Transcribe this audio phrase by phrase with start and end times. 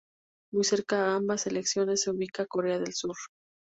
[0.51, 3.15] Muy cerca a ambas selecciones se ubica Corea del Sur.